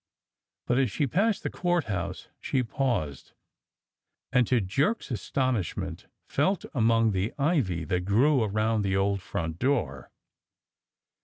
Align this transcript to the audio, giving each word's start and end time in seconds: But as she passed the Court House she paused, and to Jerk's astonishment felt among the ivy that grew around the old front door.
But 0.65 0.79
as 0.79 0.89
she 0.89 1.05
passed 1.05 1.43
the 1.43 1.51
Court 1.51 1.83
House 1.83 2.27
she 2.39 2.63
paused, 2.63 3.33
and 4.33 4.47
to 4.47 4.59
Jerk's 4.59 5.11
astonishment 5.11 6.07
felt 6.27 6.65
among 6.73 7.11
the 7.11 7.35
ivy 7.37 7.83
that 7.83 8.01
grew 8.05 8.41
around 8.43 8.81
the 8.81 8.97
old 8.97 9.21
front 9.21 9.59
door. 9.59 10.09